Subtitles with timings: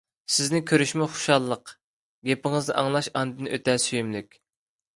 [0.35, 1.73] سىزنى كۆرۈشمۇ خۇشاللىق،
[2.31, 4.43] گېپىڭىزنى ئاڭلاش ئاندىن ئۆتە سۆيۈملۈك!